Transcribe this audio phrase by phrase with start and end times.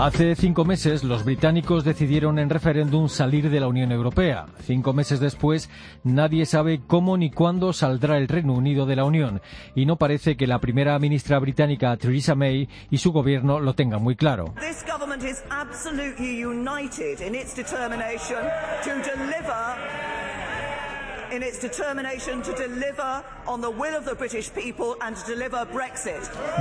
[0.00, 4.46] Hace cinco meses los británicos decidieron en referéndum salir de la Unión Europea.
[4.60, 5.68] Cinco meses después
[6.04, 9.42] nadie sabe cómo ni cuándo saldrá el Reino Unido de la Unión
[9.74, 14.00] y no parece que la primera ministra británica Theresa May y su gobierno lo tengan
[14.00, 14.54] muy claro.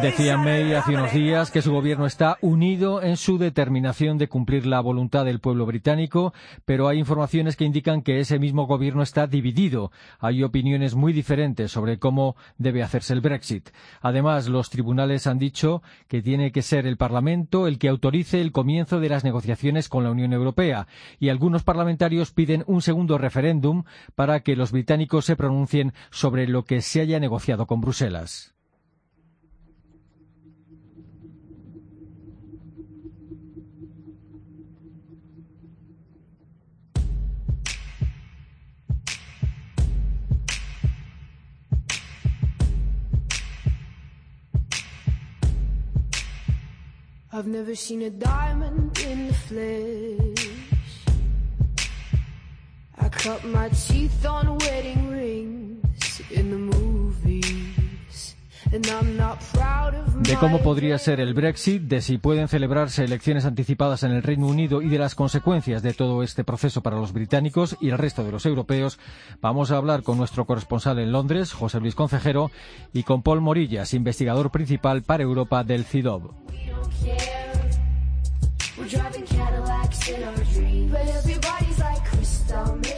[0.01, 4.65] Decía May hace unos días que su gobierno está unido en su determinación de cumplir
[4.65, 6.33] la voluntad del pueblo británico,
[6.65, 9.91] pero hay informaciones que indican que ese mismo gobierno está dividido.
[10.19, 13.69] Hay opiniones muy diferentes sobre cómo debe hacerse el Brexit.
[14.01, 18.51] Además, los tribunales han dicho que tiene que ser el Parlamento el que autorice el
[18.51, 20.87] comienzo de las negociaciones con la Unión Europea,
[21.19, 23.83] y algunos parlamentarios piden un segundo referéndum
[24.15, 28.53] para que los británicos se pronuncien sobre lo que se haya negociado con Bruselas.
[47.47, 50.36] Never seen a diamond in the.
[52.99, 58.35] I cut my teeth on wedding rings in the movies.
[58.73, 63.05] And I'm not proud of de cómo podría ser el Brexit, de si pueden celebrarse
[63.05, 66.97] elecciones anticipadas en el Reino Unido y de las consecuencias de todo este proceso para
[66.97, 68.99] los británicos y el resto de los europeos,
[69.41, 72.51] vamos a hablar con nuestro corresponsal en Londres, José Luis Concejero,
[72.93, 76.31] y con Paul Morillas, investigador principal para Europa del CIDOB.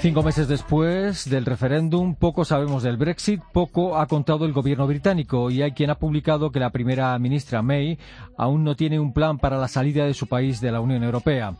[0.01, 5.51] Cinco meses después del referéndum, poco sabemos del Brexit, poco ha contado el gobierno británico
[5.51, 7.99] y hay quien ha publicado que la primera ministra May
[8.37, 11.55] aún no tiene un plan para la salida de su país de la Unión Europea.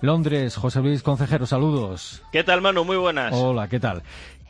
[0.00, 2.20] Londres, José Luis Concejero, saludos.
[2.32, 2.84] ¿Qué tal, Manu?
[2.84, 3.32] Muy buenas.
[3.32, 4.02] Hola, ¿qué tal?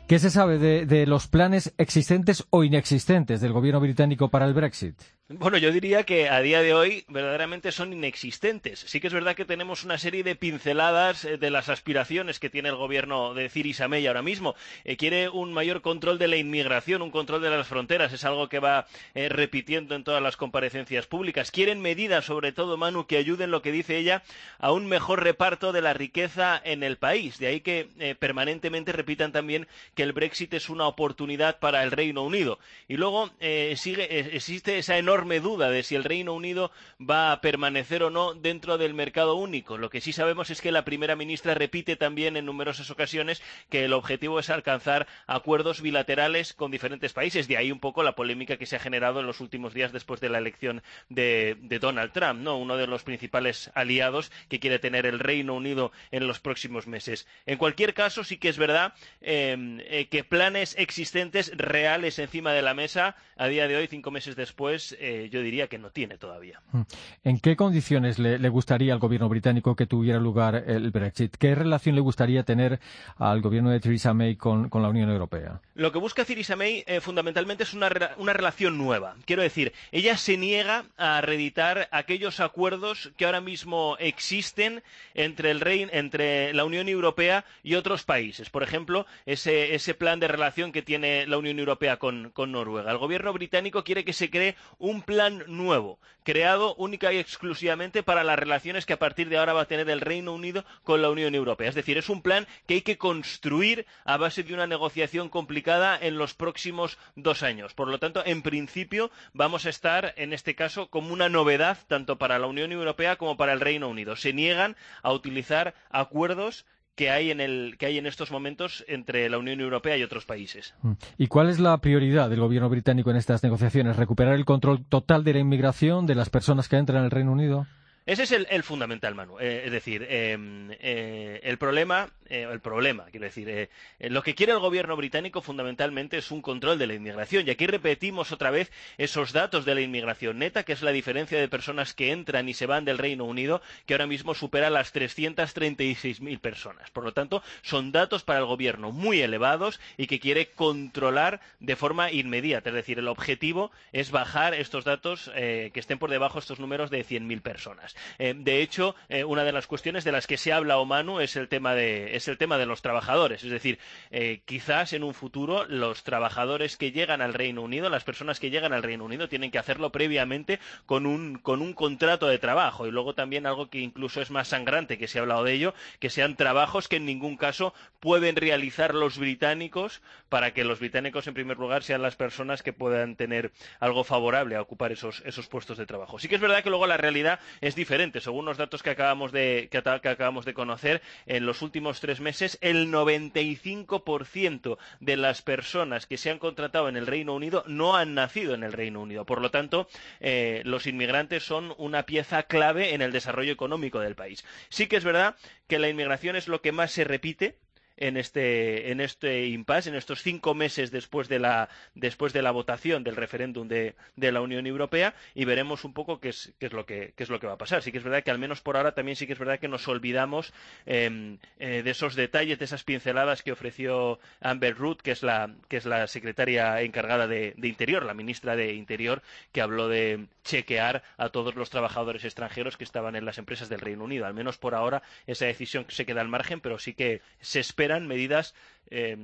[0.07, 4.55] ¿Qué se sabe de, de los planes existentes o inexistentes del gobierno británico para el
[4.55, 4.95] Brexit?
[5.31, 8.79] Bueno, yo diría que a día de hoy verdaderamente son inexistentes.
[8.79, 12.49] Sí que es verdad que tenemos una serie de pinceladas eh, de las aspiraciones que
[12.49, 14.55] tiene el gobierno de Theresa May ahora mismo.
[14.85, 18.11] Eh, quiere un mayor control de la inmigración, un control de las fronteras.
[18.11, 21.51] Es algo que va eh, repitiendo en todas las comparecencias públicas.
[21.51, 24.23] Quieren medidas, sobre todo, Manu, que ayuden, lo que dice ella,
[24.57, 27.37] a un mejor reparto de la riqueza en el país.
[27.37, 32.23] De ahí que permanentemente repitan también que el Brexit es una oportunidad para el Reino
[32.23, 32.57] Unido.
[32.87, 33.29] Y luego
[33.75, 38.09] sigue, existe esa enorme enorme duda de si el Reino Unido va a permanecer o
[38.09, 39.77] no dentro del mercado único.
[39.77, 43.83] Lo que sí sabemos es que la primera ministra repite también en numerosas ocasiones que
[43.83, 47.49] el objetivo es alcanzar acuerdos bilaterales con diferentes países.
[47.49, 50.21] De ahí un poco la polémica que se ha generado en los últimos días después
[50.21, 52.57] de la elección de, Donald Trump, ¿no?
[52.57, 57.27] Uno de los principales aliados que quiere tener el Reino Unido en los próximos meses.
[57.45, 62.61] En cualquier caso, sí que es verdad em, eh, que planes existentes reales encima de
[62.61, 64.95] la mesa a día de hoy, cinco meses después,
[65.31, 66.61] yo diría que no tiene todavía.
[66.71, 66.81] Mm.
[67.23, 71.35] ¿En qué condiciones le, gustaría al gobierno británico que tuviera lugar el Brexit?
[71.37, 72.79] ¿Qué relación le gustaría tener
[73.17, 75.61] al gobierno de Theresa May con, la Unión Europea?
[75.75, 79.15] Lo que busca Theresa May eh, fundamentalmente es una, una relación nueva.
[79.25, 84.83] Quiero decir, ella se niega a reeditar aquellos acuerdos que ahora mismo existen
[85.13, 88.49] entre, el Reino, entre la Unión Europea y otros países.
[88.49, 92.91] Por ejemplo, ese, ese plan de relación que tiene la Unión Europea con, con Noruega.
[92.91, 98.03] El gobierno británico quiere que se cree un un plan nuevo, creado única y exclusivamente
[98.03, 101.01] para las relaciones que a partir de ahora va a tener el Reino Unido con
[101.01, 101.69] la Unión Europea.
[101.69, 105.97] Es decir, es un plan que hay que construir a base de una negociación complicada
[106.01, 107.73] en los próximos dos años.
[107.73, 112.17] Por lo tanto, en principio, vamos a estar, en este caso, como una novedad tanto
[112.17, 114.17] para la Unión Europea como para el Reino Unido.
[114.17, 116.65] Se niegan a utilizar acuerdos
[116.99, 120.25] que hay en el que hay en estos momentos entre la Unión Europea y otros
[120.25, 120.75] países.
[120.81, 120.91] Mm.
[121.17, 123.95] ¿Y cuál es la prioridad del gobierno británico en estas negociaciones?
[123.95, 127.31] ¿Recuperar el control total de la inmigración de las personas que entran en el Reino
[127.31, 127.67] Unido?
[128.09, 129.37] Ese es el, fundamental, Manu.
[129.39, 133.69] Eh, es decir, em, eh, el problema, eh, el problema, quiero decir,
[133.99, 137.45] lo que quiere el gobierno británico fundamentalmente es un control de la inmigración.
[137.45, 141.39] Y aquí repetimos otra vez esos datos de la inmigración neta, que es la diferencia
[141.39, 144.91] de personas que entran y se van del Reino Unido, que ahora mismo supera las
[144.91, 146.89] 336.000 personas.
[146.89, 151.75] Por lo tanto, son datos para el gobierno muy elevados y que quiere controlar de
[151.75, 152.69] forma inmediata.
[152.69, 156.89] Es decir, el objetivo es bajar estos datos que estén por debajo de estos números
[156.89, 157.95] de 100.000 personas.
[158.17, 161.35] Eh, de hecho, eh, una de las cuestiones de las que se habla, Omanu, es
[161.35, 163.43] el tema de, es el tema de los trabajadores.
[163.43, 163.79] Es decir,
[164.11, 168.49] eh, quizás en un futuro los trabajadores que llegan al Reino Unido, las personas que
[168.49, 172.87] llegan al Reino Unido, tienen que hacerlo previamente con un, con un contrato de trabajo.
[172.87, 175.73] Y luego también algo que incluso es más sangrante, que se ha hablado de ello,
[175.99, 181.27] que sean trabajos que en ningún caso pueden realizar los británicos para que los británicos,
[181.27, 185.47] en primer lugar, sean las personas que puedan tener algo favorable a ocupar esos, esos
[185.47, 186.19] puestos de trabajo.
[186.19, 188.21] Sí que es verdad que luego la realidad es diferente.
[188.21, 192.59] Según los datos que acabamos de, que, acabamos de conocer, en los últimos tres meses,
[192.61, 198.13] el 95% de las personas que se han contratado en el Reino Unido no han
[198.13, 199.25] nacido en el Reino Unido.
[199.25, 199.87] Por lo tanto,
[200.19, 204.45] eh, los inmigrantes son una pieza clave en el desarrollo económico del país.
[204.69, 205.35] Sí que es verdad
[205.67, 207.57] que la inmigración es lo que más se repite
[207.99, 212.51] en este, en este impasse, en estos cinco meses después de la, después de la
[212.51, 216.67] votación del referéndum de, de la Unión Europea y veremos un poco qué es, qué,
[216.67, 217.83] es lo que, qué es lo que va a pasar.
[217.83, 219.67] Sí que es verdad que al menos por ahora también sí que es verdad que
[219.67, 220.53] nos olvidamos
[220.85, 225.53] eh, eh, de esos detalles, de esas pinceladas que ofreció Amber Ruth, que es la,
[225.67, 229.21] que es la secretaria encargada de, de Interior, la ministra de Interior,
[229.51, 233.81] que habló de chequear a todos los trabajadores extranjeros que estaban en las empresas del
[233.81, 234.25] Reino Unido.
[234.25, 237.88] Al menos por ahora esa decisión se queda al margen, pero sí que se espera
[237.89, 238.55] eran medidas
[238.89, 239.17] eh,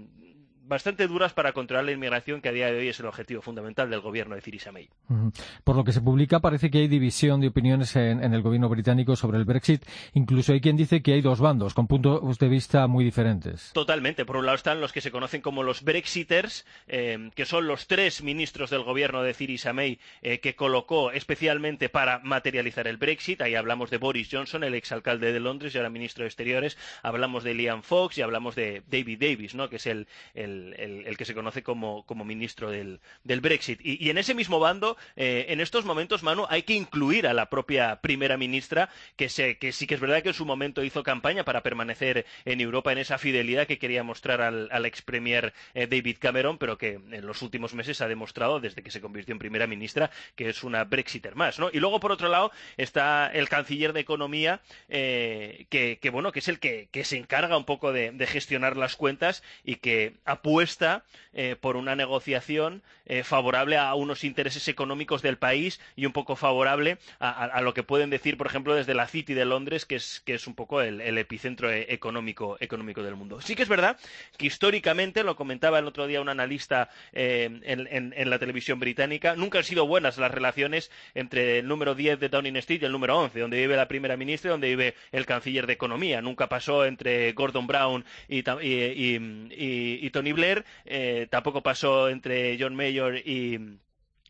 [0.68, 3.90] bastante duras para controlar la inmigración, que a día de hoy es el objetivo fundamental
[3.90, 4.90] del gobierno de Theresa May.
[5.64, 9.16] Por lo que se publica, parece que hay división de opiniones en, el gobierno británico
[9.16, 9.86] sobre el Brexit.
[10.14, 13.72] Incluso hay quien dice que hay dos bandos, con puntos de vista muy diferentes.
[13.74, 14.26] Totalmente.
[14.26, 17.88] Por un lado están los que se conocen como los Brexiters, eh, que son los
[17.88, 23.42] tres ministros del gobierno de Theresa May eh, que colocó especialmente para materializar el Brexit.
[23.42, 26.78] Ahí hablamos de Boris Johnson, el exalcalde de Londres y ahora ministro de Exteriores.
[27.04, 29.70] Hablamos de Liam Fox y hablamos de David Davis, ¿no?
[29.70, 30.55] que es el el,
[31.18, 33.80] que se conoce como, ministro del, Brexit.
[33.84, 37.50] Y, en ese mismo bando, eh, en estos momentos, Manu, hay que incluir a la
[37.50, 41.64] propia primera ministra, que, sí que es verdad que en su momento hizo campaña para
[41.64, 46.58] permanecer en Europa en esa fidelidad que quería mostrar al, ex premier eh, David Cameron,
[46.58, 50.12] pero que en los últimos meses ha demostrado, desde que se convirtió en primera ministra,
[50.36, 51.60] que es una Brexiter más.
[51.74, 56.48] Y luego, por otro lado, está el canciller de Economía, eh, que, bueno, que es
[56.48, 60.14] el que, se encarga un poco de, de gestionar las cuentas y que
[60.46, 61.04] apuesta
[61.34, 66.36] eh, por una negociación eh, favorable a unos intereses económicos del país y un poco
[66.36, 70.22] favorable a, lo que pueden decir, por ejemplo, desde la City de Londres, que es,
[70.24, 73.42] que es un poco el, epicentro eh, económico, económico, del mundo.
[73.42, 73.98] Sí que es verdad
[74.38, 79.58] que históricamente, lo comentaba el otro día un analista en, en, la televisión británica, nunca
[79.58, 83.18] han sido buenas las relaciones entre el número 10 de Downing Street y el número
[83.18, 86.22] 11, donde vive la primera ministra y donde vive el canciller de Economía.
[86.22, 90.35] Nunca pasó entre Gordon Brown y, y, y Tony
[90.86, 93.80] Eh, tampoco pasó entre John Mayor y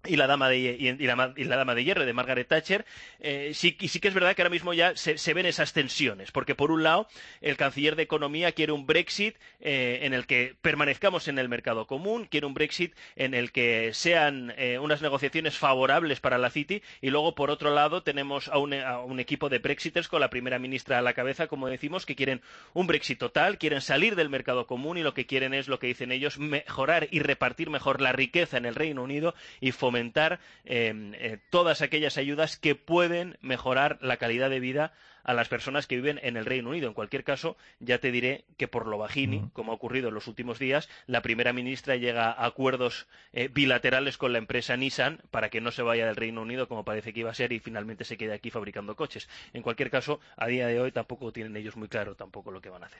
[0.08, 2.86] y la dama de y, la, y la, dama de hierro de Margaret Thatcher
[3.20, 6.56] eh, sí, sí que es verdad que ahora mismo ya se, ven esas tensiones porque
[6.56, 7.08] por un lado
[7.42, 11.88] el canciller de economía quiere un Brexit eh, en el que permanezcamos en el mercado
[11.88, 16.82] común quiere un Brexit en el que sean eh, unas negociaciones favorables para la City
[17.02, 20.30] y luego por otro lado tenemos a un, a un, equipo de Brexiters con la
[20.30, 22.42] primera ministra a la cabeza como decimos que quieren
[22.74, 25.88] un Brexit total quieren salir del mercado común y lo que quieren es lo que
[25.88, 30.40] dicen ellos mejorar y repartir mejor la riqueza en el Reino Unido y fomentar aumentar
[30.66, 34.94] em, eh, todas aquellas ayudas que pueden mejorar la calidad de vida
[35.26, 36.88] a las personas que viven en el Reino Unido.
[36.88, 40.28] En cualquier caso, ya te diré que por lo bajini, como ha ocurrido en los
[40.28, 45.50] últimos días, la primera ministra llega a acuerdos eh, bilaterales con la empresa Nissan para
[45.50, 48.06] que no se vaya del Reino Unido como parece que iba a ser y finalmente
[48.06, 49.28] se quede aquí fabricando coches.
[49.54, 52.70] En cualquier caso, a día de hoy tampoco tienen ellos muy claro tampoco lo que
[52.70, 53.00] van a hacer.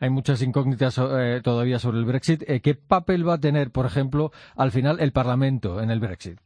[0.00, 2.42] Hay muchas incógnitas eh, todavía sobre el Brexit.
[2.48, 6.40] Eh, ¿Qué papel va a tener, por ejemplo, al final el Parlamento en el Brexit?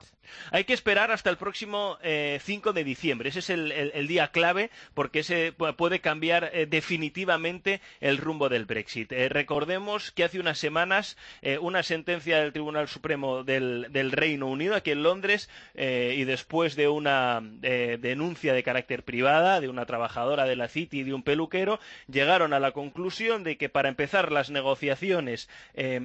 [0.50, 3.28] Hay que esperar hasta el próximo 5 eh, de diciembre.
[3.28, 9.12] Ese es el, día clave porque ese puede cambiar eh, definitivamente el rumbo del Brexit.
[9.12, 11.16] Eh, recordemos que hace unas semanas
[11.60, 17.40] una sentencia del Tribunal Supremo del, Reino Unido aquí en Londres y después de una
[17.40, 22.52] denuncia de carácter privada de una trabajadora de la City y de un peluquero llegaron
[22.52, 25.48] a la conclusión de que para empezar las negociaciones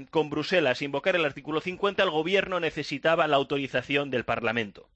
[0.10, 4.90] con Bruselas e invocar el artículo 50 el gobierno necesitaba la autorización del Parlamento.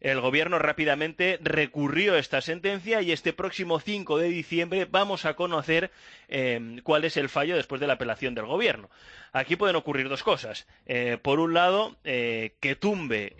[0.00, 5.90] el gobierno rápidamente recurrió esta sentencia y este próximo 5 de diciembre vamos a conocer
[6.28, 8.90] eh, cuál es el fallo después de la apelación del gobierno.
[9.32, 10.66] Aquí pueden ocurrir dos cosas.
[10.86, 13.34] Eh, por un lado, eh, que tumbe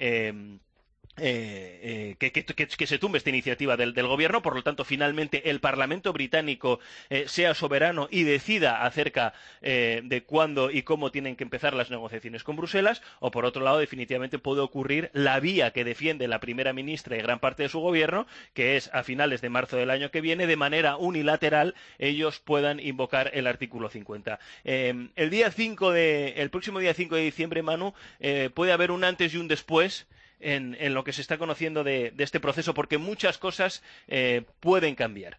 [1.20, 6.12] eh, eh, que, se tumbe esta iniciativa del, gobierno, por lo tanto, finalmente el Parlamento
[6.12, 11.90] británico eh, sea soberano y decida acerca de cuándo y cómo tienen que empezar las
[11.90, 16.40] negociaciones con Bruselas, o por otro lado, definitivamente puede ocurrir la vía que defiende la
[16.40, 19.90] primera ministra y gran parte de su gobierno, que es a finales de marzo del
[19.90, 24.38] año que viene, de manera unilateral, ellos puedan invocar el artículo 50.
[24.64, 27.94] el día 5 de, el próximo día 5 de diciembre, Manu,
[28.54, 30.06] puede haber un antes y un después
[30.40, 35.38] en, lo que se está conociendo de, este proceso, porque muchas cosas eh, pueden cambiar.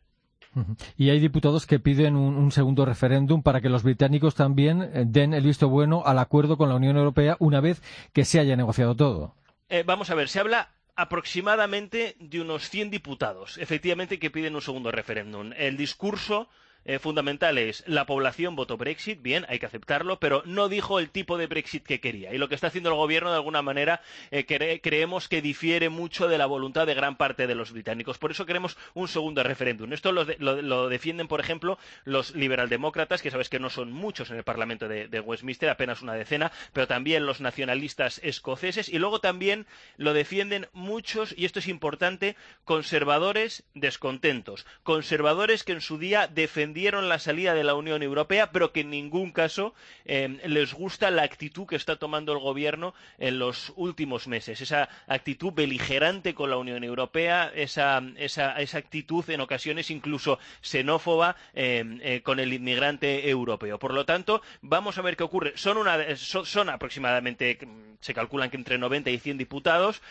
[0.97, 5.33] Y hay diputados que piden un, segundo referéndum para que los británicos también eh, den
[5.33, 7.81] el visto bueno al acuerdo con la Unión Europea una vez
[8.13, 9.35] que se haya negociado todo.
[9.69, 14.61] Eh, vamos a ver, se habla aproximadamente de unos 100 diputados, efectivamente, que piden un
[14.61, 15.51] segundo referéndum.
[15.55, 16.49] El discurso
[16.85, 17.83] eh, fundamentales.
[17.87, 21.85] La población votó Brexit, bien, hay que aceptarlo, pero no dijo el tipo de Brexit
[21.85, 22.33] que quería.
[22.33, 24.45] Y lo que está haciendo el gobierno, de alguna manera, eh,
[24.81, 28.17] creemos que difiere mucho de la voluntad de gran parte de los británicos.
[28.17, 29.91] Por eso queremos un segundo referéndum.
[29.93, 34.43] Esto lo, defienden, por ejemplo, los liberaldemócratas, que sabes que no son muchos en el
[34.43, 38.89] Parlamento de, de Westminster, apenas una decena, pero también los nacionalistas escoceses.
[38.89, 39.67] Y luego también
[39.97, 44.65] lo defienden muchos, y esto es importante, conservadores descontentos.
[44.83, 48.81] Conservadores que en su día defendieron dieron la salida de la Unión Europea, pero que
[48.81, 49.73] en ningún caso
[50.05, 54.61] eh, les gusta la actitud que está tomando el gobierno en los últimos meses.
[54.61, 61.35] Esa actitud beligerante con la Unión Europea, esa, esa, esa actitud en ocasiones incluso xenófoba
[61.53, 63.79] eh, eh, con el inmigrante europeo.
[63.79, 65.53] Por lo tanto, vamos a ver qué ocurre.
[65.55, 67.59] Son, una, son, aproximadamente,
[68.01, 70.01] se calculan que entre 90 y 100 diputados,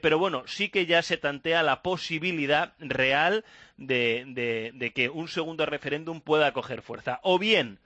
[0.00, 3.44] pero bueno, sí que ya se tantea la posibilidad real
[3.78, 7.20] de, que un segundo referéndum pueda coger fuerza.
[7.22, 7.78] O bien,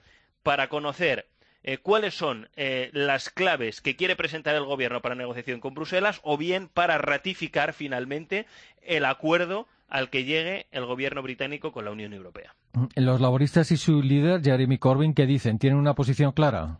[0.43, 1.27] para conocer
[1.63, 6.19] eh, cuáles son eh, las claves que quiere presentar el gobierno para negociación con Bruselas,
[6.23, 8.45] o bien para ratificar finalmente
[8.81, 12.55] el acuerdo al que llegue el gobierno británico con la Unión Europea.
[12.95, 15.59] Los laboristas y su líder, Jeremy Corbyn, ¿qué dicen?
[15.59, 16.79] ¿Tienen una posición clara?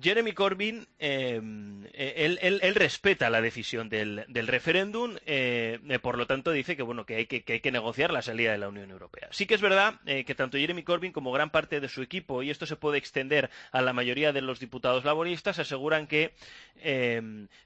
[0.00, 1.40] Jeremy Corbyn, eh,
[1.92, 7.16] él, respeta la decisión del, referéndum, eh, eh, por lo tanto dice que bueno que
[7.16, 9.28] hay que, negociar la salida de la Unión Europea.
[9.30, 12.50] Sí que es verdad que tanto Jeremy Corbyn como gran parte de su equipo, y
[12.50, 16.34] esto se puede extender a la mayoría de los diputados laboristas, aseguran que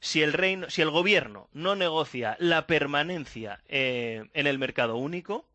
[0.01, 5.47] si el reino, si el gobierno no negocia la permanencia en el mercado único,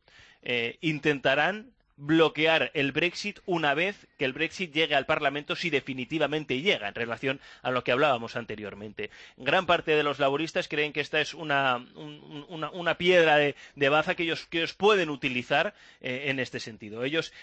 [0.81, 6.87] intentarán bloquear el Brexit una vez que el Brexit llegue al Parlamento, si definitivamente llega,
[6.87, 9.11] en relación a lo que hablábamos anteriormente.
[9.37, 11.85] Gran parte de los laboristas creen que esta es una,
[12.97, 17.03] piedra de, baza que ellos, pueden utilizar eh, en este sentido.
[17.03, 17.33] Ellos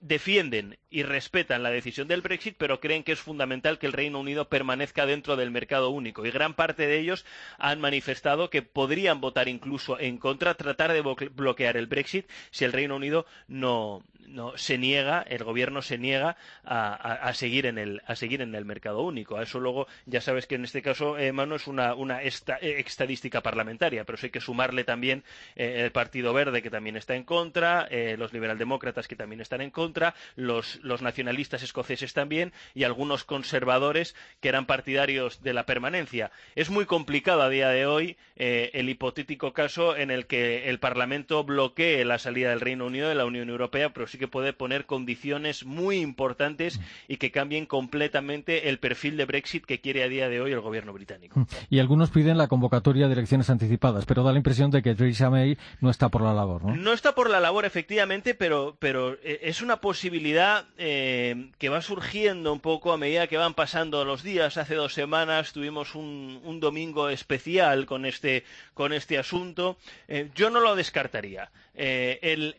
[0.00, 4.20] defienden y respetan la decisión del Brexit, pero creen que es fundamental que el Reino
[4.20, 6.24] Unido permanezca dentro del mercado único.
[6.24, 7.24] Y gran parte de ellos
[7.58, 12.72] han manifestado que podrían votar incluso en contra, tratar de bloquear el Brexit si el
[12.72, 18.16] Reino Unido no, no se niega, el gobierno se niega a, seguir en el, a
[18.16, 19.36] seguir en el mercado único.
[19.36, 23.42] A eso luego ya sabes que en este caso, eh, Mano, es una, una estadística
[23.42, 25.24] parlamentaria, pero hay que sumarle también
[25.54, 29.60] eh, el Partido Verde, que también está en contra, eh, los liberaldemócratas, que también están
[29.60, 29.86] en contra,
[30.34, 36.30] los, los nacionalistas escoceses también, y algunos conservadores que eran partidarios de la permanencia.
[36.54, 41.44] Es muy complicado a día de hoy el hipotético caso en el que el Parlamento
[41.44, 45.64] bloquee la salida del Reino Unido de la Unión Europea, pero que puede poner condiciones
[45.64, 50.40] muy importantes y que cambien completamente el perfil de Brexit que quiere a día de
[50.40, 51.40] hoy el gobierno británico.
[51.40, 51.46] Mm.
[51.70, 55.30] Y algunos piden la convocatoria de elecciones anticipadas, pero da la impresión de que Theresa
[55.30, 56.76] May no está por la labor, ¿no?
[56.76, 61.82] No está por la labor, efectivamente, pero, pero eh, es una posibilidad eh, que va
[61.82, 64.56] surgiendo un poco a medida que van pasando los días.
[64.56, 69.76] Hace dos semanas tuvimos un, un domingo especial con este, con este asunto.
[70.08, 71.50] Eh, yo no lo descartaría.
[71.74, 72.54] el,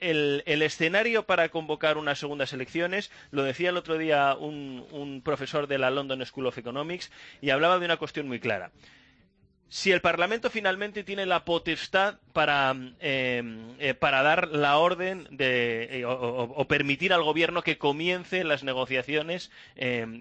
[0.45, 3.11] el escenario para convocar unas segundas elecciones.
[3.31, 7.79] Lo decía el otro día un, profesor de la London School of Economics y hablaba
[7.79, 8.71] de una cuestión muy clara
[9.69, 13.43] si el Parlamento finalmente tiene la potestad para, eh,
[13.79, 19.51] eh, dar la orden de, eh, o, permitir al Gobierno que comience las negociaciones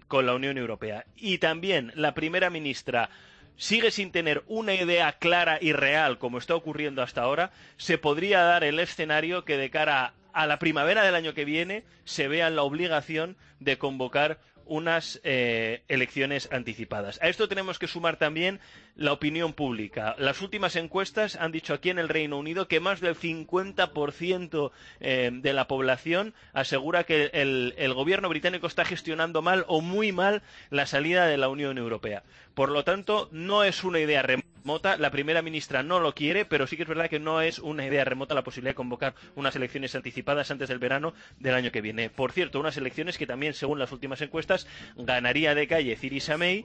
[0.08, 1.04] con la Unión Europea.
[1.16, 3.10] Y también la primera ministra
[3.56, 8.40] sigue sin tener una idea clara y real, como está ocurriendo hasta ahora, se podría
[8.42, 12.50] dar el escenario que de cara a la primavera del año que viene se vea
[12.50, 17.18] la obligación de convocar unas eh, elecciones anticipadas.
[17.22, 18.60] A esto tenemos que sumar también
[18.96, 20.14] la opinión pública.
[20.18, 24.70] Las últimas encuestas han dicho aquí en el Reino Unido que más del 50%
[25.00, 30.42] eh, de la población asegura que el, gobierno británico está gestionando mal o muy mal
[30.70, 32.22] la salida de la Unión Europea.
[32.56, 34.96] Por lo tanto, no es una idea remota.
[34.96, 37.86] La primera ministra no lo quiere, pero sí que es verdad que no es una
[37.86, 41.82] idea remota la posibilidad de convocar unas elecciones anticipadas antes del verano del año que
[41.82, 42.10] viene.
[42.10, 46.64] Por cierto, unas elecciones que también, según las últimas encuestas, ganaría de calle Theresa May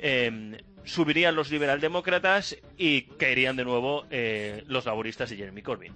[0.00, 5.92] Em, subirían los liberaldemócratas y caerían de nuevo eh, los laboristas de Jeremy Corbyn.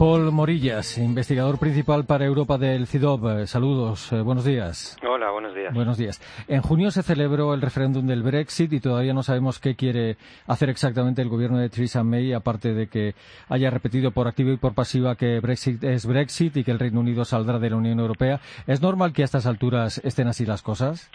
[0.00, 3.46] Paul Morillas, investigador principal para Europa del CIDOB.
[3.46, 4.96] Saludos, eh, buenos días.
[5.06, 5.74] Hola, buenos días.
[5.74, 6.22] Buenos días.
[6.48, 10.16] En junio se celebró el referéndum del Brexit y todavía no sabemos qué quiere
[10.46, 13.14] hacer exactamente el gobierno de Theresa May, aparte de que
[13.50, 17.00] haya repetido por activa y por pasiva que Brexit es Brexit y que el Reino
[17.00, 18.40] Unido saldrá de la Unión Europea.
[18.66, 21.10] ¿Es normal que a estas alturas estén así las cosas?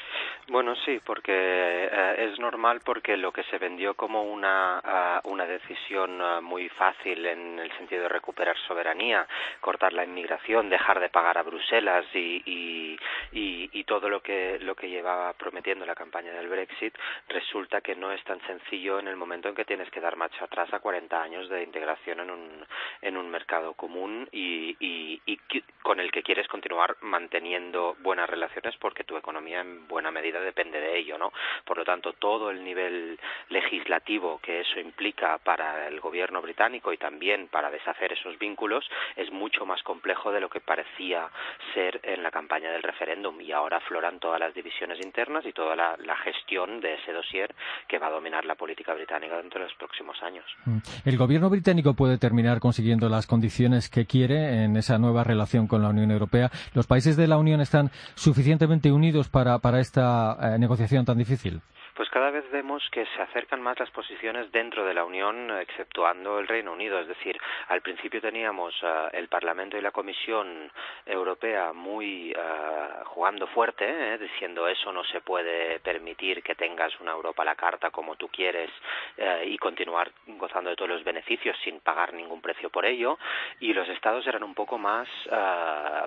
[0.47, 5.47] Bueno, sí, porque eh, es normal porque lo que se vendió como una, ah, una
[5.47, 9.27] decisión ah, muy fácil en el sentido de recuperar soberanía,
[9.59, 12.99] cortar la inmigración, dejar de pagar a Bruselas y, y,
[13.31, 16.95] y, todo lo que, lo que llevaba prometiendo la campaña del Brexit,
[17.27, 20.45] resulta que no es tan sencillo en el momento en que tienes que dar marcha
[20.45, 22.65] atrás a 40 años de integración en un,
[23.01, 25.39] en un mercado común y, y, y
[25.81, 30.79] con el que quieres continuar manteniendo buenas relaciones porque tu economía en buena medida depende
[30.79, 31.31] de ello, ¿no?
[31.65, 36.97] Por lo tanto, todo el nivel legislativo que eso implica para el gobierno británico y
[36.97, 41.27] también para deshacer esos vínculos es mucho más complejo de lo que parecía
[41.73, 45.75] ser en la campaña del referéndum y ahora afloran todas las divisiones internas y toda
[45.75, 47.53] la, gestión de ese dossier
[47.87, 50.45] que va a dominar la política británica dentro de los próximos años.
[50.65, 50.77] Mm.
[51.03, 55.83] ¿El gobierno británico puede terminar consiguiendo las condiciones que quiere en esa nueva relación con
[55.83, 56.49] la Unión Europea?
[56.73, 61.61] ¿Los países de la Unión están suficientemente unidos para, para esta eh, negociación tan difícil?
[61.95, 66.39] Pues cada vez vemos que se acercan más las posiciones dentro de la Unión, exceptuando
[66.39, 66.99] el Reino Unido.
[66.99, 70.69] Es decir, al principio teníamos uh, el Parlamento y la Comisión
[71.05, 74.17] Europea muy uh, jugando fuerte, ¿eh?
[74.17, 78.27] diciendo eso no se puede permitir que tengas una Europa a la carta como tú
[78.27, 78.69] quieres
[79.17, 83.17] uh, y continuar gozando de todos los beneficios sin pagar ningún precio por ello.
[83.61, 85.07] Y los Estados eran un poco más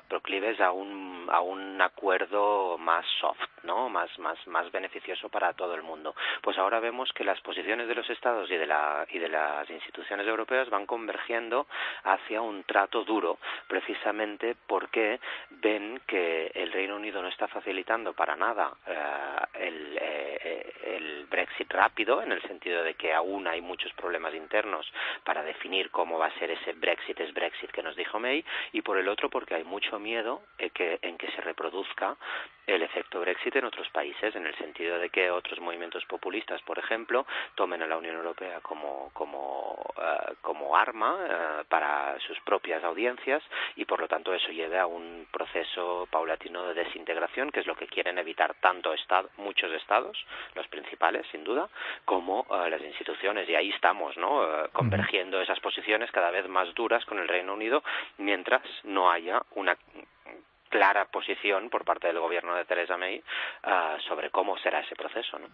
[0.09, 3.88] proclives a un, a un acuerdo más soft, ¿no?
[3.88, 6.14] Más, más, más beneficioso para todo mundo.
[6.42, 9.68] Pues ahora vemos que las posiciones de los Estados y de, la, y de las
[9.70, 11.66] instituciones europeas van convergiendo
[12.04, 18.36] hacia un trato duro, precisamente porque ven que el Reino Unido no está facilitando para
[18.36, 23.92] nada eh, el, eh, el Brexit rápido, en el sentido de que aún hay muchos
[23.92, 24.90] problemas internos
[25.24, 28.82] para definir cómo va a ser ese Brexit es Brexit que nos dijo May, y
[28.82, 30.42] por el otro porque hay mucho miedo
[30.74, 32.16] que, en que se reproduzca
[32.68, 36.78] el efecto Brexit en otros países, en el sentido de que otros movimientos populistas, por
[36.78, 42.85] ejemplo, tomen a la Unión Europea como, como, eh, como arma eh, para sus propias
[42.85, 43.42] audiencias
[43.74, 47.74] y, por lo tanto, eso lleve a un proceso paulatino de desintegración, que es lo
[47.74, 50.18] que quieren evitar tanto estado, muchos estados,
[50.54, 51.68] los principales, sin duda,
[52.04, 53.48] como eh, las instituciones.
[53.48, 54.46] Y ahí estamos, ¿no?
[54.72, 57.83] convergiendo esas posiciones cada vez más duras con el Reino Unido,
[58.18, 59.76] mientras no haya una
[60.68, 65.38] clara posición por parte del gobierno de Theresa May uh, sobre cómo será ese proceso.
[65.38, 65.48] ¿no?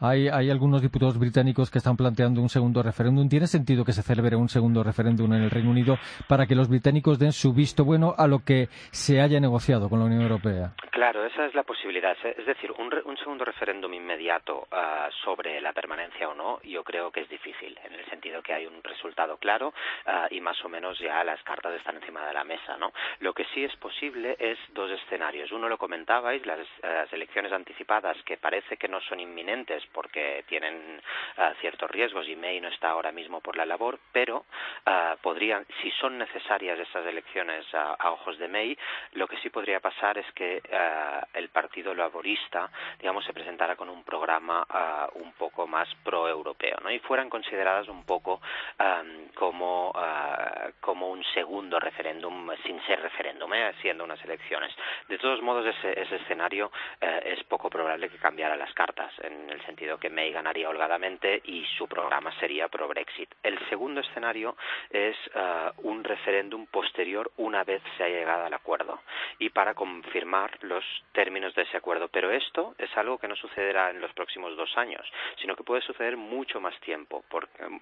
[0.00, 3.28] Hay, hay algunos diputados británicos que están planteando un segundo referéndum.
[3.28, 6.68] ¿Tiene sentido que se celebre un segundo referéndum en el Reino Unido para que los
[6.68, 10.72] británicos den su visto bueno a lo que se haya negociado con la Unión Europea?
[10.90, 12.16] Claro, esa es la posibilidad.
[12.24, 17.10] Es decir, un, un segundo referéndum inmediato uh, sobre la permanencia o no, yo creo
[17.10, 19.74] que es difícil, en el sentido que hay un resultado claro
[20.06, 22.76] uh, y más o menos ya las cartas están encima de la mesa.
[22.78, 22.92] ¿no?
[23.20, 25.52] Lo que sí es posible es dos escenarios.
[25.52, 26.66] Uno lo comentabais, las,
[27.12, 31.00] elecciones anticipadas que parece que no son inminentes porque tienen
[31.38, 34.44] uh, ciertos riesgos y May no está ahora mismo por la labor, pero
[34.86, 38.78] uh, podrían, si son necesarias esas elecciones a ojos de May,
[39.12, 40.62] lo que sí podría pasar es que
[41.34, 44.66] el Partido Laborista, digamos, se presentara con un programa
[45.14, 46.90] un poco más pro-europeo, ¿no?
[46.90, 48.40] Y fueran consideradas un poco
[48.78, 49.92] um, como,
[50.80, 53.74] como un segundo referéndum sin ser referéndum, ¿eh?
[53.80, 54.35] siendo unas elecciones
[55.08, 56.70] De todos modos, ese, ese escenario
[57.00, 61.40] eh, es poco probable que cambiara las cartas, en el sentido que May ganaría holgadamente
[61.44, 63.34] y su programa sería pro-Brexit.
[63.42, 64.56] El segundo escenario
[64.90, 69.00] es eh, un referéndum posterior una vez se ha llegado al acuerdo
[69.38, 72.08] y para confirmar los términos de ese acuerdo.
[72.08, 75.06] Pero esto es algo que no sucederá en los próximos dos años,
[75.40, 77.24] sino que puede suceder mucho más tiempo,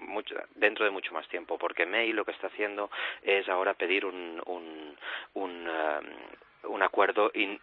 [0.01, 2.91] mucho, dentro de mucho más tiempo, porque May lo que está haciendo
[3.23, 4.97] es ahora pedir un, un,
[5.35, 6.05] un, um,
[6.69, 7.59] un acuerdo in,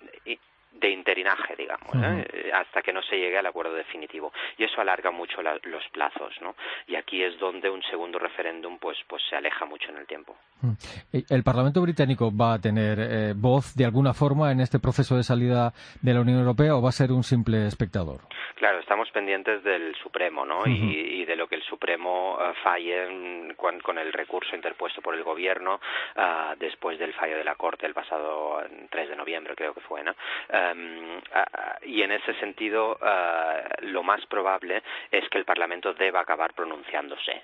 [0.79, 2.51] de interinaje, digamos, ¿eh?
[2.53, 4.31] hasta que no se llegue al acuerdo definitivo.
[4.57, 6.55] Y eso alarga mucho los plazos, ¿no?
[6.87, 10.35] Y aquí es donde un segundo referéndum pues, pues se aleja mucho en el tiempo.
[11.11, 15.23] ¿El Parlamento británico va a tener eh, voz de alguna forma en este proceso de
[15.23, 18.21] salida de la Unión Europea o va a ser un simple espectador?
[18.61, 20.67] Claro, estamos pendientes del Supremo, ¿no?
[20.67, 25.79] y, de lo que el Supremo uh, falle con, el recurso interpuesto por el Gobierno
[26.15, 30.03] uh, después del fallo de la Corte el pasado 3 de noviembre, creo que fue,
[30.03, 30.13] ¿no?
[30.53, 32.99] Um, uh, y en ese sentido,
[33.79, 37.41] lo más probable es que el Parlamento deba acabar pronunciándose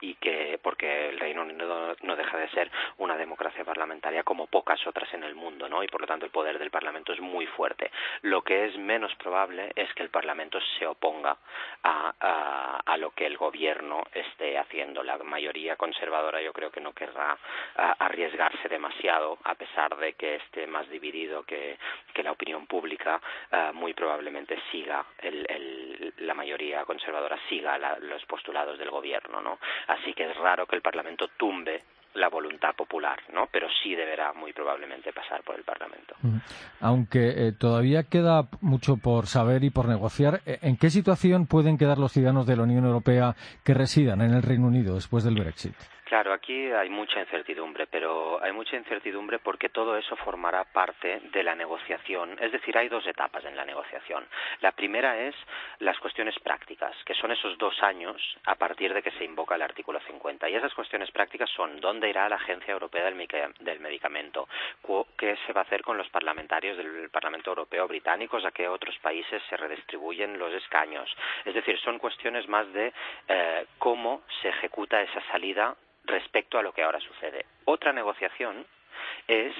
[0.00, 4.84] y que, porque el Reino Unido no deja de ser una democracia parlamentaria como pocas
[4.86, 5.82] otras en el mundo, ¿no?
[5.82, 7.90] Y por lo tanto el poder del Parlamento es muy fuerte.
[8.22, 10.45] Lo que es menos probable es que el Parlamento
[10.78, 11.36] se oponga
[11.82, 15.02] a, lo que el gobierno esté haciendo.
[15.02, 17.36] La mayoría conservadora yo creo que no querrá
[17.76, 21.78] arriesgarse demasiado, a pesar de que esté más dividido que,
[22.14, 23.20] que la opinión pública,
[23.74, 29.58] muy probablemente siga el, la mayoría conservadora siga los postulados del gobierno, ¿no?
[29.88, 31.82] Así que es raro que el Parlamento tumbe
[32.16, 33.48] la voluntad popular, ¿no?
[33.52, 36.14] Pero sí deberá muy probablemente pasar por el Parlamento.
[36.80, 41.78] Aunque eh, todavía queda mucho por saber y por negociar, eh, ¿en qué situación pueden
[41.78, 45.34] quedar los ciudadanos de la Unión Europea que residan en el Reino Unido después del
[45.34, 45.74] Brexit?
[46.06, 51.42] Claro, aquí hay mucha incertidumbre, pero hay mucha incertidumbre porque todo eso formará parte de
[51.42, 52.38] la negociación.
[52.40, 54.24] Es decir, hay dos etapas en la negociación.
[54.60, 55.34] La primera es
[55.80, 59.62] las cuestiones prácticas, que son esos dos años a partir de que se invoca el
[59.62, 60.48] artículo 50.
[60.48, 64.48] Y esas cuestiones prácticas son dónde irá la Agencia Europea del Medicamento,
[65.18, 68.96] qué se va a hacer con los parlamentarios del Parlamento Europeo británicos, a qué otros
[68.98, 71.10] países se redistribuyen los escaños.
[71.44, 72.92] Es decir, son cuestiones más de
[73.26, 75.74] eh, cómo se ejecuta esa salida
[76.06, 77.46] respecto a lo que ahora sucede.
[77.64, 78.66] Otra negociación
[79.28, 79.54] es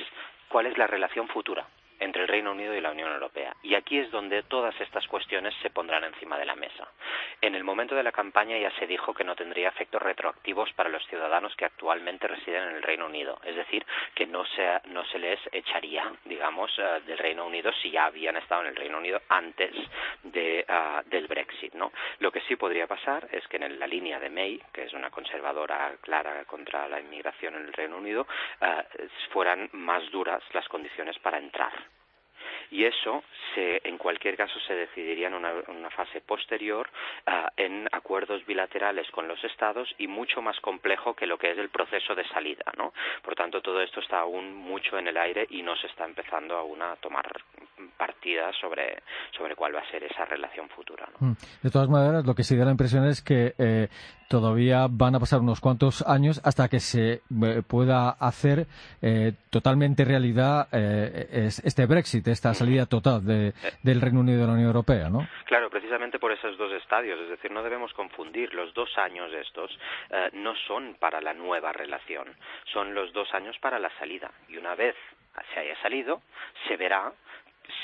[0.48, 1.66] cuál es la relación futura
[2.00, 3.54] entre el Reino Unido y la Unión Europea.
[3.62, 6.88] Y aquí es donde todas estas cuestiones se pondrán encima de la mesa.
[7.40, 10.88] En el momento de la campaña ya se dijo que no tendría efectos retroactivos para
[10.88, 15.04] los ciudadanos que actualmente residen en el Reino Unido, es decir, que no se, no
[15.06, 18.98] se les echaría, digamos, eh, del Reino Unido si ya habían estado en el Reino
[18.98, 19.74] Unido antes
[20.22, 21.74] de, ah, del Brexit.
[21.74, 21.92] ¿no?
[22.20, 25.10] Lo que sí podría pasar es que en la línea de May, que es una
[25.10, 28.26] conservadora clara contra la inmigración en el Reino Unido,
[28.60, 28.84] ah,
[29.30, 31.72] fueran más duras las condiciones para entrar
[32.70, 33.24] y eso
[33.54, 36.88] se, en cualquier caso se decidiría en una, fase posterior
[37.26, 41.58] ah, en acuerdos bilaterales con los estados y mucho más complejo que lo que es
[41.58, 42.92] el proceso de salida, ¿no?
[43.22, 46.56] Por tanto, todo esto está aún mucho en el aire y no se está empezando
[46.56, 47.26] aún a tomar
[47.96, 49.02] partida sobre,
[49.36, 51.08] sobre cuál va a ser esa relación futura.
[51.18, 51.32] Mm.
[51.62, 53.88] De todas maneras, lo que sí da la impresión es que eh,
[54.28, 58.66] todavía van a pasar unos cuantos años hasta que se eh, pueda hacer
[59.02, 65.08] eh, totalmente realidad este Brexit, esta salida total del Reino Unido de la Unión Europea,
[65.08, 65.26] ¿no?
[65.44, 69.70] Claro, precisamente por esos dos estadios, es decir, no debemos confundir los dos años estos
[70.34, 72.28] no son para la nueva relación,
[72.72, 74.94] son los dos años para la salida y una vez
[75.54, 76.22] se haya salido,
[76.66, 77.12] se verá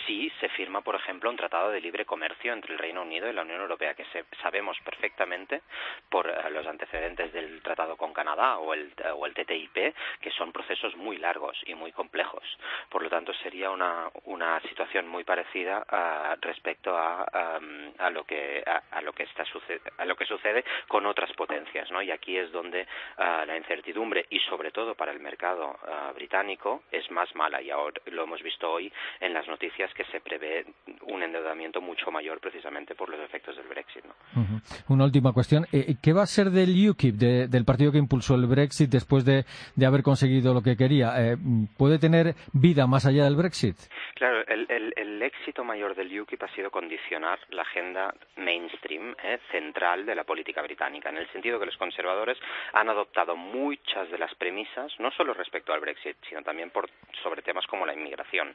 [0.06, 3.32] si se firma, por ejemplo, un tratado de libre comercio entre el Reino Unido y
[3.32, 4.06] la Unión Europea, que
[4.42, 5.62] sabemos perfectamente
[6.08, 10.52] por eh, los antecedentes del tratado con Canadá o el, o el TTIP, que son
[10.52, 12.44] procesos muy largos y muy complejos.
[12.88, 17.22] Por lo tanto, sería una, una situación muy parecida ah, respecto a,
[17.98, 19.44] a, lo que, a, lo que está
[19.98, 21.90] a lo que sucede con otras potencias.
[21.90, 22.02] ¿no?
[22.02, 22.86] Y aquí es donde
[23.18, 27.60] ah, la incertidumbre, y sobre todo para el mercado ah, británico, es más mala.
[27.60, 30.64] Y ahora lo hemos visto hoy en las noticias que se prevé
[31.08, 34.04] un endeudamiento mucho mayor precisamente por los efectos del Brexit.
[34.88, 35.64] Una última cuestión.
[35.72, 39.24] Eh, eh, ¿Qué va a ser del UKIP, del partido que impulsó el Brexit después
[39.24, 39.44] de,
[39.84, 41.14] haber conseguido lo que quería?
[41.18, 41.36] Eh,
[41.76, 43.76] ¿Puede tener vida más allá del Brexit?
[44.14, 44.62] Claro, el,
[45.22, 49.14] éxito mayor del UKIP ha sido condicionar la agenda mainstream,
[49.52, 52.36] central de la política británica, en el sentido que los conservadores
[52.72, 56.90] han adoptado muchas de las premisas, no solo respecto al Brexit, sino también por,
[57.22, 58.54] sobre temas como la inmigración,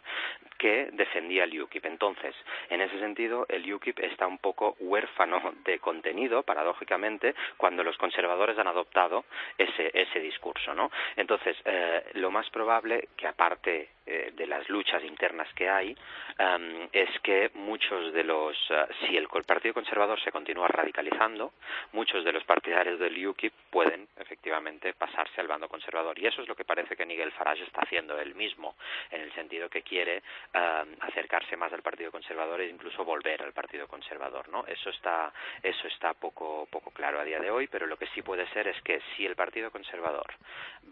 [0.58, 1.86] que defendía el UKIP.
[1.86, 2.36] Entonces,
[2.70, 8.58] en ese sentido, el UKIP está un poco huérfano de contenido, paradójicamente, cuando los conservadores
[8.58, 9.26] han adoptado
[9.58, 10.91] ese, ese discurso, ¿no?
[11.15, 15.93] Entonces, eh, lo más probable que aparte eh, de las luchas internas que hay
[16.38, 21.52] em, es que muchos de los, eh, si el, Partido Conservador se continúa radicalizando,
[21.91, 26.17] muchos de los partidarios del UKIP pueden efectivamente pasarse al bando conservador.
[26.20, 28.76] Y eso es lo que parece que Nigel Farage está haciendo él mismo,
[29.12, 33.52] en el sentido que quiere em, acercarse más al Partido Conservador e incluso volver al
[33.52, 34.48] Partido Conservador.
[34.48, 34.65] ¿no?
[34.67, 38.22] Eso está, eso está poco, poco claro a día de hoy, pero lo que sí
[38.22, 40.34] puede ser es que si el Partido Conservador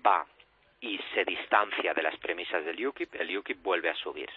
[0.06, 0.26] va
[0.82, 4.30] y se distancia de las premisas del UKIP, el UKIP vuelve a subir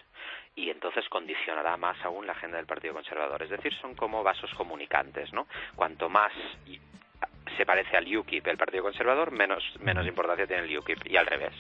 [0.54, 3.42] y entonces condicionará más aún la agenda del Partido Conservador.
[3.42, 5.46] Es decir, son como vasos comunicantes, ¿no?
[5.76, 6.32] Cuanto más
[7.56, 11.26] se parece al UKIP el Partido Conservador, menos, menos importancia tiene el UKIP y al
[11.26, 11.52] revés.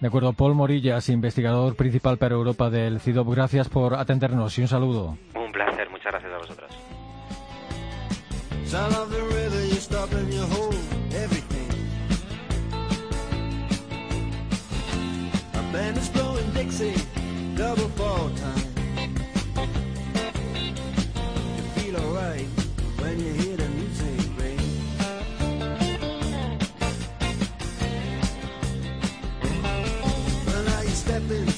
[0.00, 4.68] De acuerdo, Paul Morillas, investigador principal para Europa del CIDOP, gracias por atendernos y un
[4.68, 5.16] saludo.
[5.34, 6.70] Un placer, muchas gracias a vosotros.
[16.72, 17.01] sexy.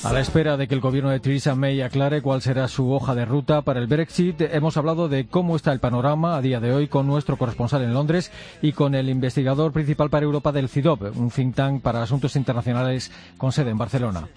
[0.04, 3.14] A la espera de que el gobierno de Theresa May aclare cuál será su hoja
[3.14, 6.74] de ruta para el Brexit, hemos hablado de cómo está el panorama a día de
[6.74, 11.18] hoy con nuestro corresponsal en Londres y con el investigador principal para Europa del CIDOB,
[11.18, 14.28] un think tank para asuntos internacionales con sede en Barcelona.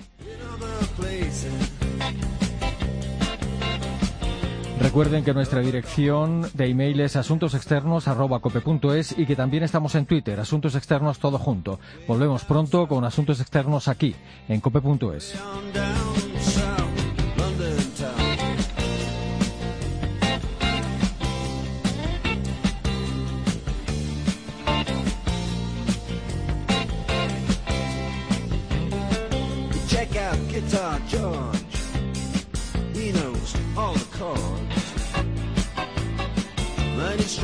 [4.87, 10.75] Recuerden que nuestra dirección de email es asuntosexternos.cope.es y que también estamos en Twitter, Asuntos
[10.75, 11.81] Externos todo junto.
[12.07, 14.15] Volvemos pronto con Asuntos Externos aquí,
[14.47, 15.35] en cope.es.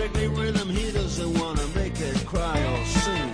[0.03, 3.31] strictly rhythm, he doesn't want to make it cry or sing.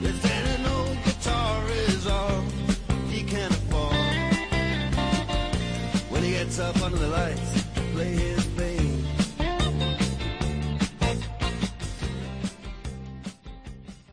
[0.00, 2.42] If any old guitar is all
[3.10, 3.94] he can afford,
[6.08, 8.55] when he gets up under the lights, play his.